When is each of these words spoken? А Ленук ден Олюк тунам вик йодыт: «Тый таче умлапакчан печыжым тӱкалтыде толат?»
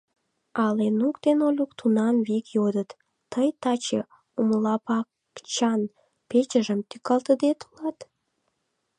А 0.61 0.63
Ленук 0.77 1.15
ден 1.25 1.39
Олюк 1.47 1.71
тунам 1.79 2.15
вик 2.27 2.45
йодыт: 2.55 2.89
«Тый 3.31 3.49
таче 3.61 4.01
умлапакчан 4.39 5.81
печыжым 6.29 6.79
тӱкалтыде 6.89 7.51
толат?» 7.61 7.97